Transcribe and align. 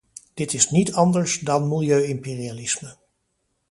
Dit 0.33 0.53
is 0.53 0.69
niet 0.69 0.93
anders 0.93 1.39
dan 1.39 1.67
milieu-imperialisme. 1.67 2.97